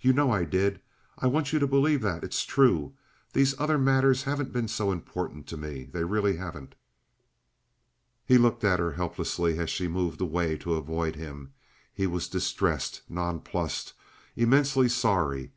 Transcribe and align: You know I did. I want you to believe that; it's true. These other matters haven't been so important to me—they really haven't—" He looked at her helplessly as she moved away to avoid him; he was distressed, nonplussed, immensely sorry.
You 0.00 0.12
know 0.12 0.30
I 0.30 0.44
did. 0.44 0.80
I 1.18 1.26
want 1.26 1.52
you 1.52 1.58
to 1.58 1.66
believe 1.66 2.00
that; 2.02 2.22
it's 2.22 2.44
true. 2.44 2.94
These 3.32 3.58
other 3.58 3.76
matters 3.76 4.22
haven't 4.22 4.52
been 4.52 4.68
so 4.68 4.92
important 4.92 5.48
to 5.48 5.56
me—they 5.56 6.04
really 6.04 6.36
haven't—" 6.36 6.76
He 8.24 8.38
looked 8.38 8.62
at 8.62 8.78
her 8.78 8.92
helplessly 8.92 9.58
as 9.58 9.70
she 9.70 9.88
moved 9.88 10.20
away 10.20 10.56
to 10.58 10.74
avoid 10.76 11.16
him; 11.16 11.54
he 11.92 12.06
was 12.06 12.28
distressed, 12.28 13.02
nonplussed, 13.08 13.94
immensely 14.36 14.88
sorry. 14.88 15.50